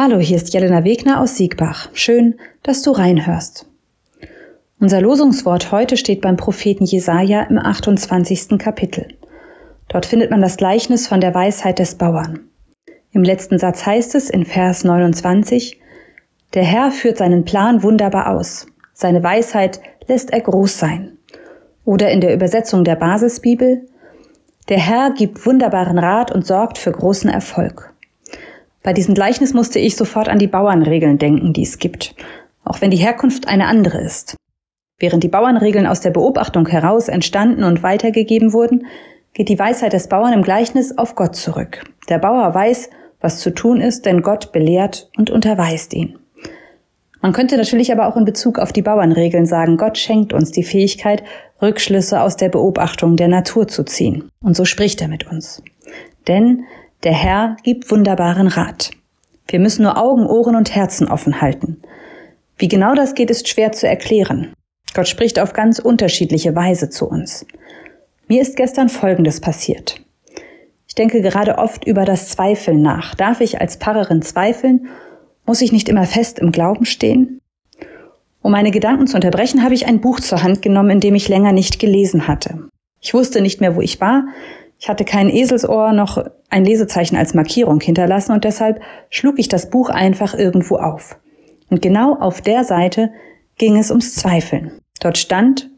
[0.00, 1.88] Hallo, hier ist Jelena Wegner aus Siegbach.
[1.92, 3.66] Schön, dass du reinhörst.
[4.78, 8.60] Unser Losungswort heute steht beim Propheten Jesaja im 28.
[8.60, 9.08] Kapitel.
[9.88, 12.48] Dort findet man das Gleichnis von der Weisheit des Bauern.
[13.10, 15.80] Im letzten Satz heißt es in Vers 29,
[16.54, 18.68] Der Herr führt seinen Plan wunderbar aus.
[18.92, 21.18] Seine Weisheit lässt er groß sein.
[21.84, 23.88] Oder in der Übersetzung der Basisbibel,
[24.68, 27.92] Der Herr gibt wunderbaren Rat und sorgt für großen Erfolg.
[28.82, 32.14] Bei diesem Gleichnis musste ich sofort an die Bauernregeln denken, die es gibt,
[32.64, 34.36] auch wenn die Herkunft eine andere ist.
[34.98, 38.86] Während die Bauernregeln aus der Beobachtung heraus entstanden und weitergegeben wurden,
[39.32, 41.84] geht die Weisheit des Bauern im Gleichnis auf Gott zurück.
[42.08, 46.18] Der Bauer weiß, was zu tun ist, denn Gott belehrt und unterweist ihn.
[47.20, 50.62] Man könnte natürlich aber auch in Bezug auf die Bauernregeln sagen, Gott schenkt uns die
[50.62, 51.24] Fähigkeit,
[51.60, 54.30] Rückschlüsse aus der Beobachtung der Natur zu ziehen.
[54.40, 55.62] Und so spricht er mit uns.
[56.28, 56.64] Denn
[57.04, 58.90] der Herr gibt wunderbaren Rat.
[59.46, 61.80] Wir müssen nur Augen, Ohren und Herzen offen halten.
[62.58, 64.52] Wie genau das geht, ist schwer zu erklären.
[64.94, 67.46] Gott spricht auf ganz unterschiedliche Weise zu uns.
[68.26, 70.00] Mir ist gestern Folgendes passiert.
[70.88, 73.14] Ich denke gerade oft über das Zweifeln nach.
[73.14, 74.88] Darf ich als Pfarrerin zweifeln?
[75.46, 77.40] Muss ich nicht immer fest im Glauben stehen?
[78.42, 81.28] Um meine Gedanken zu unterbrechen, habe ich ein Buch zur Hand genommen, in dem ich
[81.28, 82.68] länger nicht gelesen hatte.
[83.00, 84.26] Ich wusste nicht mehr, wo ich war,
[84.78, 89.70] ich hatte kein Eselsohr noch ein Lesezeichen als Markierung hinterlassen und deshalb schlug ich das
[89.70, 91.18] Buch einfach irgendwo auf.
[91.68, 93.10] Und genau auf der Seite
[93.56, 94.72] ging es ums Zweifeln.
[95.00, 95.68] Dort stand,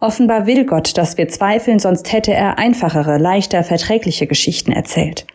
[0.00, 5.26] offenbar will Gott, dass wir zweifeln, sonst hätte er einfachere, leichter, verträgliche Geschichten erzählt.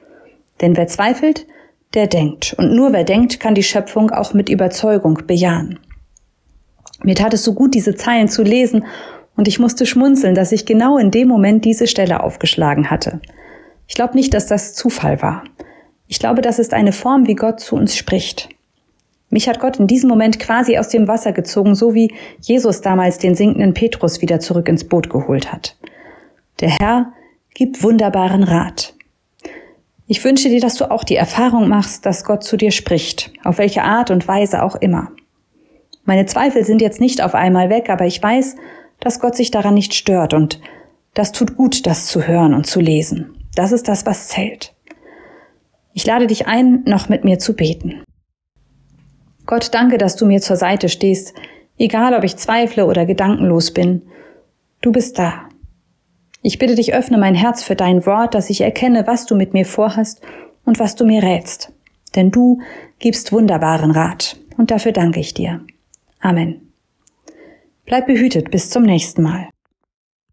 [0.62, 1.48] Denn wer zweifelt,
[1.94, 2.56] der denkt.
[2.58, 5.80] Und nur wer denkt, kann die Schöpfung auch mit Überzeugung bejahen.
[7.04, 8.86] Mir tat es so gut, diese Zeilen zu lesen
[9.36, 13.22] und ich musste schmunzeln, dass ich genau in dem Moment diese Stelle aufgeschlagen hatte.
[13.88, 15.44] Ich glaube nicht, dass das Zufall war.
[16.08, 18.50] Ich glaube, das ist eine Form, wie Gott zu uns spricht.
[19.30, 23.18] Mich hat Gott in diesem Moment quasi aus dem Wasser gezogen, so wie Jesus damals
[23.18, 25.76] den sinkenden Petrus wieder zurück ins Boot geholt hat.
[26.60, 27.12] Der Herr
[27.54, 28.94] gibt wunderbaren Rat.
[30.08, 33.58] Ich wünsche dir, dass du auch die Erfahrung machst, dass Gott zu dir spricht, auf
[33.58, 35.12] welche Art und Weise auch immer.
[36.04, 38.56] Meine Zweifel sind jetzt nicht auf einmal weg, aber ich weiß,
[39.00, 40.60] dass Gott sich daran nicht stört und
[41.14, 43.36] das tut gut, das zu hören und zu lesen.
[43.56, 44.74] Das ist das, was zählt.
[45.94, 48.04] Ich lade dich ein, noch mit mir zu beten.
[49.46, 51.34] Gott, danke, dass du mir zur Seite stehst,
[51.78, 54.02] egal ob ich zweifle oder gedankenlos bin.
[54.82, 55.48] Du bist da.
[56.42, 59.54] Ich bitte dich, öffne mein Herz für dein Wort, dass ich erkenne, was du mit
[59.54, 60.22] mir vorhast
[60.66, 61.72] und was du mir rätst.
[62.16, 62.60] Denn du
[63.00, 64.38] gibst wunderbaren Rat.
[64.58, 65.62] Und dafür danke ich dir.
[66.20, 66.65] Amen.
[67.86, 69.50] Bleib behütet bis zum nächsten Mal.